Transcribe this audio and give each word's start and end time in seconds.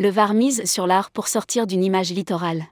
Le 0.00 0.08
Var 0.08 0.32
mise 0.32 0.64
sur 0.64 0.86
l'art 0.86 1.10
pour 1.10 1.28
sortir 1.28 1.66
d'une 1.66 1.84
image 1.84 2.10
littorale. 2.10 2.64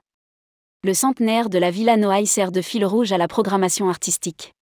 Le 0.83 0.95
centenaire 0.95 1.51
de 1.51 1.59
la 1.59 1.69
Villa 1.69 1.95
Noailles 1.95 2.25
sert 2.25 2.51
de 2.51 2.59
fil 2.59 2.83
rouge 2.83 3.11
à 3.11 3.19
la 3.19 3.27
programmation 3.27 3.87
artistique. 3.87 4.55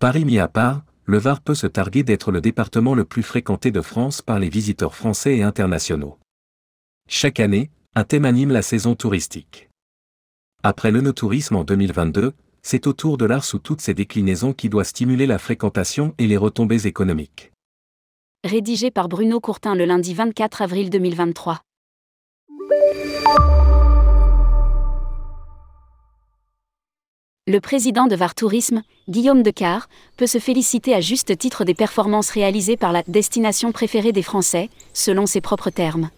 Paris 0.00 0.24
mis 0.24 0.38
à 0.38 0.48
part, 0.48 0.84
le 1.04 1.18
Var 1.18 1.42
peut 1.42 1.54
se 1.54 1.66
targuer 1.66 2.02
d'être 2.02 2.32
le 2.32 2.40
département 2.40 2.94
le 2.94 3.04
plus 3.04 3.22
fréquenté 3.22 3.70
de 3.70 3.82
France 3.82 4.22
par 4.22 4.38
les 4.38 4.48
visiteurs 4.48 4.94
français 4.94 5.36
et 5.36 5.42
internationaux. 5.42 6.18
Chaque 7.10 7.40
année, 7.40 7.70
un 7.94 8.04
thème 8.04 8.24
anime 8.24 8.52
la 8.52 8.62
saison 8.62 8.94
touristique. 8.94 9.68
Après 10.62 10.92
le 10.92 11.02
no-tourisme 11.02 11.56
en 11.56 11.64
2022, 11.64 12.32
c'est 12.62 12.86
au 12.86 12.94
tour 12.94 13.18
de 13.18 13.26
l'art 13.26 13.44
sous 13.44 13.58
toutes 13.58 13.82
ses 13.82 13.92
déclinaisons 13.92 14.54
qui 14.54 14.70
doit 14.70 14.84
stimuler 14.84 15.26
la 15.26 15.36
fréquentation 15.36 16.14
et 16.16 16.26
les 16.26 16.38
retombées 16.38 16.86
économiques. 16.86 17.52
Rédigé 18.44 18.90
par 18.90 19.10
Bruno 19.10 19.40
Courtin 19.40 19.74
le 19.74 19.84
lundi 19.84 20.14
24 20.14 20.62
avril 20.62 20.88
2023. 20.88 21.60
Le 27.48 27.60
président 27.60 28.06
de 28.06 28.16
Var 28.16 28.34
Tourisme, 28.34 28.82
Guillaume 29.08 29.42
Decar, 29.42 29.88
peut 30.16 30.26
se 30.26 30.38
féliciter 30.38 30.94
à 30.94 31.00
juste 31.00 31.36
titre 31.36 31.64
des 31.64 31.74
performances 31.74 32.30
réalisées 32.30 32.76
par 32.76 32.92
la 32.92 33.02
destination 33.08 33.72
préférée 33.72 34.12
des 34.12 34.22
Français, 34.22 34.70
selon 34.94 35.26
ses 35.26 35.40
propres 35.40 35.70
termes. 35.70 36.08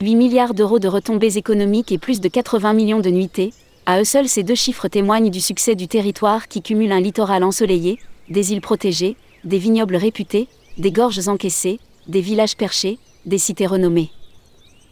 8 0.00 0.16
milliards 0.16 0.54
d'euros 0.54 0.78
de 0.78 0.88
retombées 0.88 1.36
économiques 1.36 1.92
et 1.92 1.98
plus 1.98 2.20
de 2.20 2.28
80 2.28 2.72
millions 2.72 3.00
de 3.00 3.10
nuitées, 3.10 3.52
à 3.86 4.00
eux 4.00 4.04
seuls 4.04 4.28
ces 4.28 4.42
deux 4.42 4.54
chiffres 4.54 4.88
témoignent 4.88 5.30
du 5.30 5.40
succès 5.40 5.74
du 5.74 5.86
territoire 5.86 6.48
qui 6.48 6.62
cumule 6.62 6.92
un 6.92 7.00
littoral 7.00 7.44
ensoleillé, 7.44 7.98
des 8.28 8.52
îles 8.52 8.60
protégées, 8.60 9.16
des 9.44 9.58
vignobles 9.58 9.96
réputés, 9.96 10.48
des 10.78 10.92
gorges 10.92 11.28
encaissées, 11.28 11.78
des 12.06 12.20
villages 12.20 12.56
perchés, 12.56 12.98
des 13.26 13.38
cités 13.38 13.66
renommées. 13.66 14.10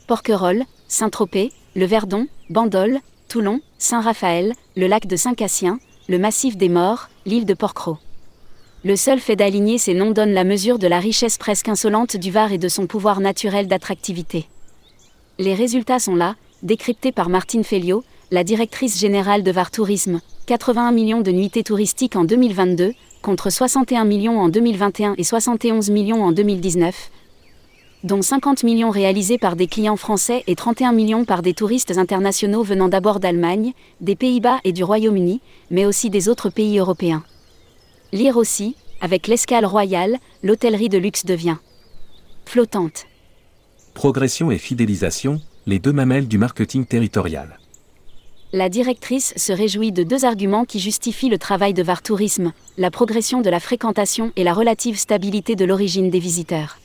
Porquerolles, 0.06 0.64
Saint-Tropez, 0.88 1.52
le 1.74 1.84
Verdon, 1.84 2.28
Bandol, 2.48 3.00
Toulon, 3.28 3.60
Saint-Raphaël, 3.78 4.52
le 4.76 4.86
lac 4.86 5.06
de 5.06 5.16
Saint-Cassien, 5.16 5.80
le 6.08 6.18
massif 6.18 6.56
des 6.56 6.68
Morts, 6.68 7.08
l'île 7.24 7.44
de 7.44 7.54
Porquerolles. 7.54 7.98
Le 8.84 8.94
seul 8.94 9.18
fait 9.18 9.34
d'aligner 9.34 9.78
ces 9.78 9.94
noms 9.94 10.12
donne 10.12 10.32
la 10.32 10.44
mesure 10.44 10.78
de 10.78 10.86
la 10.86 11.00
richesse 11.00 11.38
presque 11.38 11.68
insolente 11.68 12.16
du 12.16 12.30
Var 12.30 12.52
et 12.52 12.58
de 12.58 12.68
son 12.68 12.86
pouvoir 12.86 13.18
naturel 13.18 13.66
d'attractivité. 13.66 14.46
Les 15.40 15.54
résultats 15.54 15.98
sont 15.98 16.14
là, 16.14 16.36
décryptés 16.62 17.10
par 17.10 17.28
Martine 17.28 17.64
Felliot, 17.64 18.04
la 18.30 18.44
directrice 18.44 19.00
générale 19.00 19.42
de 19.42 19.50
Var 19.50 19.72
Tourisme, 19.72 20.20
81 20.46 20.92
millions 20.92 21.20
de 21.20 21.32
nuitées 21.32 21.64
touristiques 21.64 22.14
en 22.14 22.22
2022, 22.22 22.92
contre 23.22 23.50
61 23.50 24.04
millions 24.04 24.38
en 24.38 24.48
2021 24.48 25.14
et 25.18 25.24
71 25.24 25.90
millions 25.90 26.22
en 26.22 26.30
2019, 26.30 27.10
dont 28.04 28.22
50 28.22 28.62
millions 28.62 28.90
réalisés 28.90 29.38
par 29.38 29.56
des 29.56 29.66
clients 29.66 29.96
français 29.96 30.44
et 30.46 30.54
31 30.54 30.92
millions 30.92 31.24
par 31.24 31.42
des 31.42 31.54
touristes 31.54 31.96
internationaux 31.98 32.62
venant 32.62 32.88
d'abord 32.88 33.20
d'Allemagne, 33.20 33.72
des 34.00 34.16
Pays-Bas 34.16 34.60
et 34.64 34.72
du 34.72 34.84
Royaume-Uni, 34.84 35.40
mais 35.70 35.86
aussi 35.86 36.10
des 36.10 36.28
autres 36.28 36.50
pays 36.50 36.78
européens. 36.78 37.24
Lire 38.12 38.36
aussi, 38.36 38.76
avec 39.00 39.26
l'escale 39.26 39.66
royale, 39.66 40.18
l'hôtellerie 40.42 40.88
de 40.88 40.98
luxe 40.98 41.24
devient 41.24 41.56
flottante. 42.44 43.06
Progression 43.94 44.50
et 44.50 44.58
fidélisation, 44.58 45.40
les 45.66 45.78
deux 45.78 45.92
mamelles 45.92 46.28
du 46.28 46.38
marketing 46.38 46.86
territorial. 46.86 47.58
La 48.52 48.68
directrice 48.68 49.34
se 49.36 49.52
réjouit 49.52 49.90
de 49.90 50.04
deux 50.04 50.24
arguments 50.24 50.64
qui 50.64 50.78
justifient 50.78 51.28
le 51.28 51.38
travail 51.38 51.74
de 51.74 51.82
VAR 51.82 52.02
Tourisme, 52.02 52.52
la 52.78 52.92
progression 52.92 53.40
de 53.40 53.50
la 53.50 53.58
fréquentation 53.58 54.32
et 54.36 54.44
la 54.44 54.54
relative 54.54 54.96
stabilité 54.96 55.56
de 55.56 55.64
l'origine 55.64 56.10
des 56.10 56.20
visiteurs. 56.20 56.78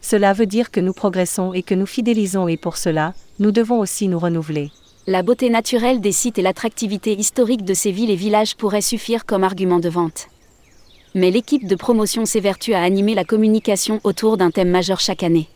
Cela 0.00 0.32
veut 0.32 0.46
dire 0.46 0.70
que 0.70 0.80
nous 0.80 0.92
progressons 0.92 1.52
et 1.52 1.62
que 1.62 1.74
nous 1.74 1.86
fidélisons 1.86 2.48
et 2.48 2.56
pour 2.56 2.76
cela, 2.76 3.14
nous 3.38 3.50
devons 3.50 3.80
aussi 3.80 4.08
nous 4.08 4.18
renouveler. 4.18 4.70
La 5.08 5.22
beauté 5.22 5.50
naturelle 5.50 6.00
des 6.00 6.12
sites 6.12 6.38
et 6.38 6.42
l'attractivité 6.42 7.12
historique 7.12 7.64
de 7.64 7.74
ces 7.74 7.92
villes 7.92 8.10
et 8.10 8.16
villages 8.16 8.56
pourraient 8.56 8.80
suffire 8.80 9.24
comme 9.24 9.44
argument 9.44 9.78
de 9.78 9.88
vente. 9.88 10.28
Mais 11.14 11.30
l'équipe 11.30 11.66
de 11.66 11.76
promotion 11.76 12.26
s'évertue 12.26 12.74
à 12.74 12.82
animer 12.82 13.14
la 13.14 13.24
communication 13.24 14.00
autour 14.04 14.36
d'un 14.36 14.50
thème 14.50 14.70
majeur 14.70 15.00
chaque 15.00 15.22
année. 15.22 15.48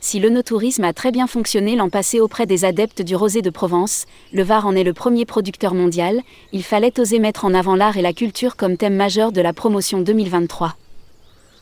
Si 0.00 0.18
le 0.18 0.30
no-tourisme 0.30 0.82
a 0.82 0.92
très 0.92 1.12
bien 1.12 1.28
fonctionné 1.28 1.76
l'an 1.76 1.88
passé 1.88 2.18
auprès 2.18 2.44
des 2.44 2.64
adeptes 2.64 3.02
du 3.02 3.14
rosé 3.14 3.40
de 3.40 3.50
Provence, 3.50 4.06
le 4.32 4.42
Var 4.42 4.66
en 4.66 4.74
est 4.74 4.82
le 4.82 4.92
premier 4.92 5.24
producteur 5.24 5.74
mondial, 5.74 6.22
il 6.52 6.64
fallait 6.64 6.98
oser 6.98 7.20
mettre 7.20 7.44
en 7.44 7.54
avant 7.54 7.76
l'art 7.76 7.96
et 7.96 8.02
la 8.02 8.12
culture 8.12 8.56
comme 8.56 8.76
thème 8.76 8.96
majeur 8.96 9.30
de 9.30 9.40
la 9.40 9.52
promotion 9.52 10.00
2023. 10.00 10.74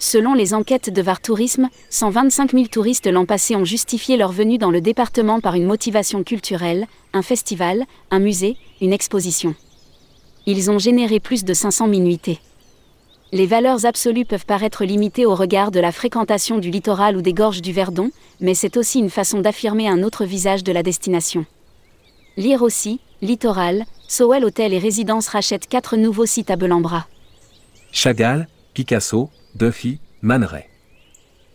Selon 0.02 0.32
les 0.32 0.54
enquêtes 0.54 0.88
de 0.88 1.02
VAR 1.02 1.20
Tourisme, 1.20 1.68
125 1.90 2.52
000 2.52 2.64
touristes 2.68 3.06
l'an 3.06 3.26
passé 3.26 3.54
ont 3.54 3.66
justifié 3.66 4.16
leur 4.16 4.32
venue 4.32 4.56
dans 4.56 4.70
le 4.70 4.80
département 4.80 5.40
par 5.40 5.56
une 5.56 5.66
motivation 5.66 6.24
culturelle, 6.24 6.86
un 7.12 7.20
festival, 7.20 7.84
un 8.10 8.18
musée, 8.18 8.56
une 8.80 8.94
exposition. 8.94 9.54
Ils 10.46 10.70
ont 10.70 10.78
généré 10.78 11.20
plus 11.20 11.44
de 11.44 11.52
500 11.52 11.86
minuités. 11.86 12.40
Les 13.32 13.44
valeurs 13.44 13.84
absolues 13.84 14.24
peuvent 14.24 14.46
paraître 14.46 14.86
limitées 14.86 15.26
au 15.26 15.34
regard 15.34 15.70
de 15.70 15.80
la 15.80 15.92
fréquentation 15.92 16.56
du 16.56 16.70
littoral 16.70 17.14
ou 17.14 17.20
des 17.20 17.34
gorges 17.34 17.60
du 17.60 17.74
Verdon, 17.74 18.10
mais 18.40 18.54
c'est 18.54 18.78
aussi 18.78 19.00
une 19.00 19.10
façon 19.10 19.40
d'affirmer 19.40 19.86
un 19.86 20.02
autre 20.02 20.24
visage 20.24 20.64
de 20.64 20.72
la 20.72 20.82
destination. 20.82 21.44
Lire 22.38 22.62
aussi, 22.62 23.00
Littoral, 23.20 23.84
Sowell 24.08 24.46
Hôtel 24.46 24.72
et 24.72 24.78
Résidences 24.78 25.28
rachètent 25.28 25.68
quatre 25.68 25.98
nouveaux 25.98 26.24
sites 26.24 26.50
à 26.50 26.56
Belambra. 26.56 27.06
Chagall, 27.92 28.48
Picasso, 28.74 29.30
Duffy, 29.56 29.98
Man 30.22 30.48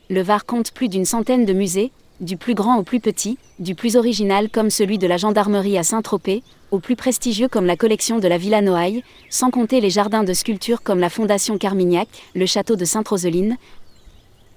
Le 0.10 0.22
Var 0.22 0.46
compte 0.46 0.72
plus 0.72 0.90
d'une 0.90 1.06
centaine 1.06 1.46
de 1.46 1.54
musées, 1.54 1.92
du 2.20 2.36
plus 2.36 2.56
grand 2.56 2.78
au 2.78 2.84
plus 2.84 3.00
petit, 3.00 3.38
du 3.58 3.74
plus 3.74 3.96
original 3.96 4.50
comme 4.50 4.70
celui 4.70 4.98
de 4.98 5.08
la 5.08 5.16
gendarmerie 5.16 5.78
à 5.78 5.84
Saint-Tropez, 5.84 6.44
au 6.72 6.80
plus 6.80 6.98
prestigieux 6.98 7.48
comme 7.48 7.66
la 7.66 7.78
collection 7.78 8.20
de 8.20 8.28
la 8.28 8.38
Villa 8.38 8.62
Noailles, 8.62 9.02
sans 9.30 9.50
compter 9.50 9.80
les 9.80 9.90
jardins 9.90 10.26
de 10.26 10.34
sculpture 10.34 10.84
comme 10.84 11.00
la 11.00 11.10
Fondation 11.10 11.58
Carmignac, 11.58 12.10
le 12.36 12.46
château 12.46 12.76
de 12.76 12.84
Sainte-Roseline, 12.84 13.58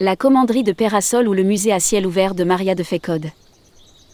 la 0.01 0.17
commanderie 0.17 0.65
de 0.65 0.73
Pérasol 0.73 1.29
ou 1.29 1.35
le 1.35 1.45
musée 1.45 1.73
à 1.73 1.79
ciel 1.79 2.07
ouvert 2.07 2.35
de 2.35 2.43
Maria 2.43 2.75
de 2.75 2.83
Fécode. 2.83 3.31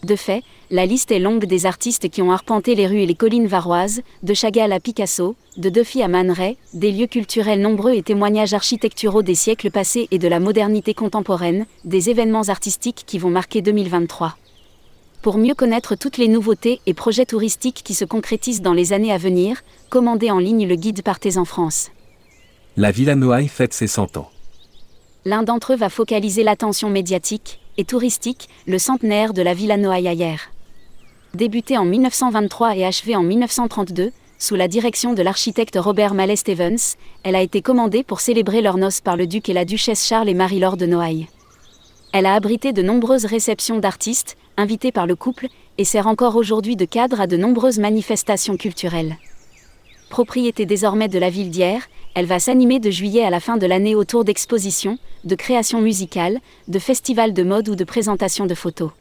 De 0.03 0.17
fait, 0.17 0.43
la 0.71 0.87
liste 0.87 1.13
est 1.13 1.19
longue 1.19 1.47
des 1.47 1.67
artistes 1.67 2.11
qui 2.11 2.21
ont 2.21 2.33
arpenté 2.33 2.75
les 2.75 2.87
rues 2.87 3.01
et 3.01 3.07
les 3.07 3.15
collines 3.15 3.47
varoises, 3.47 4.03
de 4.23 4.35
Chagall 4.35 4.73
à 4.73 4.81
Picasso, 4.81 5.37
de 5.57 5.69
Duffy 5.71 6.03
à 6.03 6.09
Man 6.09 6.31
Ray, 6.31 6.57
des 6.75 6.93
lieux 6.93 7.07
culturels 7.07 7.61
nombreux 7.61 7.93
et 7.93 8.03
témoignages 8.03 8.55
architecturaux 8.55 9.23
des 9.23 9.35
siècles 9.35 9.71
passés 9.71 10.09
et 10.11 10.19
de 10.19 10.29
la 10.29 10.41
modernité 10.41 10.93
contemporaine, 10.93 11.67
des 11.85 12.11
événements 12.11 12.49
artistiques 12.49 13.05
qui 13.07 13.19
vont 13.19 13.31
marquer 13.31 13.63
2023. 13.63 14.37
Pour 15.23 15.39
mieux 15.39 15.55
connaître 15.55 15.95
toutes 15.95 16.19
les 16.19 16.29
nouveautés 16.29 16.81
et 16.85 16.93
projets 16.93 17.25
touristiques 17.25 17.81
qui 17.83 17.95
se 17.95 18.05
concrétisent 18.05 18.61
dans 18.61 18.75
les 18.75 18.93
années 18.93 19.13
à 19.13 19.17
venir, 19.17 19.63
commandez 19.89 20.31
en 20.31 20.39
ligne 20.39 20.69
le 20.69 20.77
guide 20.77 21.03
Partez 21.03 21.39
en 21.39 21.47
France. 21.47 21.91
La 22.77 22.91
Villa 22.91 23.15
Noailles 23.15 23.49
fête 23.49 23.73
ses 23.73 23.87
100 23.87 24.19
ans. 24.19 24.31
L'un 25.25 25.43
d'entre 25.43 25.73
eux 25.73 25.77
va 25.77 25.89
focaliser 25.89 26.43
l'attention 26.43 26.91
médiatique, 26.91 27.61
et 27.79 27.85
touristique, 27.85 28.49
le 28.67 28.79
centenaire 28.79 29.33
de 29.33 29.43
la 29.43 29.55
Villa 29.55 29.77
Noailles. 29.77 30.37
Débuté 31.35 31.77
en 31.79 31.85
1923 31.85 32.77
et 32.77 32.85
achevé 32.85 33.17
en 33.17 33.23
1932, 33.23 34.13
sous 34.39 34.55
la 34.57 34.69
direction 34.69 35.15
de 35.15 35.23
l'architecte 35.23 35.79
Robert 35.81 36.15
Mallet 36.15 36.37
Stevens, 36.37 36.97
elle 37.23 37.35
a 37.35 37.43
été 37.43 37.63
commandée 37.63 38.03
pour 38.03 38.21
célébrer 38.21 38.61
leurs 38.61 38.77
noces 38.77 39.01
par 39.01 39.17
le 39.17 39.27
duc 39.27 39.49
et 39.49 39.53
la 39.53 39.65
duchesse 39.65 40.07
Charles 40.07 40.29
et 40.29 40.35
Marie-Laure 40.35 40.77
de 40.77 40.87
Noailles. 40.87 41.29
Elle 42.13 42.27
a 42.27 42.35
abrité 42.35 42.73
de 42.73 42.83
nombreuses 42.83 43.25
réceptions 43.25 43.79
d'artistes, 43.79 44.37
invités 44.57 44.93
par 44.93 45.07
le 45.07 45.17
couple, 45.17 45.49
et 45.79 45.85
sert 45.85 46.07
encore 46.07 46.37
aujourd'hui 46.37 46.77
de 46.77 46.85
cadre 46.85 47.21
à 47.21 47.27
de 47.27 47.37
nombreuses 47.37 47.79
manifestations 47.79 48.57
culturelles. 48.57 49.17
Propriété 50.15 50.65
désormais 50.65 51.09
de 51.09 51.19
la 51.19 51.29
ville 51.29 51.51
d'Hyères, 51.51 51.89
elle 52.15 52.27
va 52.27 52.39
s'animer 52.39 52.79
de 52.79 52.89
juillet 52.89 53.25
à 53.25 53.31
la 53.31 53.41
fin 53.41 53.57
de 53.57 53.67
l'année 53.67 53.97
autour 53.97 54.25
d'expositions, 54.25 54.97
de 55.25 55.35
créations 55.35 55.81
musicales, 55.81 56.39
de 56.69 56.79
festivals 56.79 57.33
de 57.33 57.43
mode 57.43 57.69
ou 57.69 57.75
de 57.75 57.83
présentations 57.83 58.47
de 58.47 58.55
photos. 58.55 58.93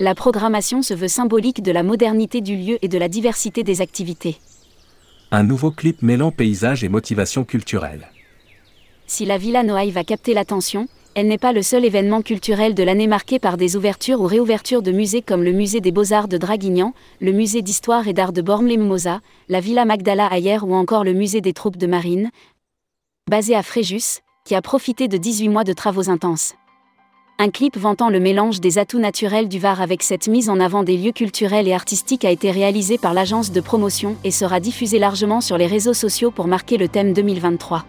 La 0.00 0.16
programmation 0.16 0.82
se 0.82 0.92
veut 0.92 1.06
symbolique 1.06 1.62
de 1.62 1.70
la 1.70 1.84
modernité 1.84 2.40
du 2.40 2.56
lieu 2.56 2.78
et 2.82 2.88
de 2.88 2.98
la 2.98 3.08
diversité 3.08 3.62
des 3.62 3.80
activités. 3.80 4.38
Un 5.30 5.44
nouveau 5.44 5.70
clip 5.70 6.02
mêlant 6.02 6.32
paysage 6.32 6.82
et 6.82 6.88
motivation 6.88 7.44
culturelle. 7.44 8.08
Si 9.06 9.26
la 9.26 9.38
Villa 9.38 9.62
Noailles 9.62 9.92
va 9.92 10.02
capter 10.02 10.34
l'attention, 10.34 10.88
elle 11.14 11.28
n'est 11.28 11.38
pas 11.38 11.52
le 11.52 11.62
seul 11.62 11.84
événement 11.84 12.22
culturel 12.22 12.74
de 12.74 12.82
l'année 12.82 13.06
marqué 13.06 13.38
par 13.38 13.56
des 13.56 13.76
ouvertures 13.76 14.20
ou 14.20 14.26
réouvertures 14.26 14.82
de 14.82 14.90
musées 14.90 15.22
comme 15.22 15.44
le 15.44 15.52
Musée 15.52 15.80
des 15.80 15.92
Beaux-Arts 15.92 16.26
de 16.26 16.38
Draguignan, 16.38 16.92
le 17.20 17.30
Musée 17.30 17.62
d'Histoire 17.62 18.08
et 18.08 18.12
d'Art 18.12 18.32
de 18.32 18.42
Bormes-les-Mimosas, 18.42 19.20
la 19.48 19.60
Villa 19.60 19.84
Magdala 19.84 20.26
ailleurs 20.26 20.64
ou 20.64 20.74
encore 20.74 21.04
le 21.04 21.12
Musée 21.12 21.40
des 21.40 21.52
Troupes 21.52 21.76
de 21.76 21.86
Marine, 21.86 22.30
basé 23.30 23.54
à 23.54 23.62
Fréjus, 23.62 24.22
qui 24.44 24.56
a 24.56 24.62
profité 24.62 25.06
de 25.06 25.16
18 25.16 25.48
mois 25.48 25.64
de 25.64 25.72
travaux 25.72 26.10
intenses. 26.10 26.54
Un 27.38 27.50
clip 27.50 27.76
vantant 27.76 28.10
le 28.10 28.20
mélange 28.20 28.60
des 28.60 28.78
atouts 28.78 28.98
naturels 28.98 29.48
du 29.48 29.58
Var 29.58 29.80
avec 29.80 30.02
cette 30.02 30.28
mise 30.28 30.48
en 30.48 30.60
avant 30.60 30.82
des 30.82 30.96
lieux 30.96 31.12
culturels 31.12 31.68
et 31.68 31.72
artistiques 31.74 32.24
a 32.24 32.30
été 32.30 32.50
réalisé 32.50 32.98
par 32.98 33.14
l'agence 33.14 33.52
de 33.52 33.60
promotion 33.60 34.16
et 34.24 34.30
sera 34.30 34.60
diffusé 34.60 34.98
largement 34.98 35.40
sur 35.40 35.58
les 35.58 35.66
réseaux 35.66 35.94
sociaux 35.94 36.30
pour 36.30 36.46
marquer 36.46 36.76
le 36.76 36.88
thème 36.88 37.12
2023. 37.12 37.84